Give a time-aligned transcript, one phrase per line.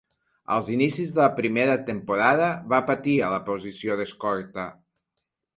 [0.53, 4.71] Als inicis de la primera temporada va patir a la posició d'escorta.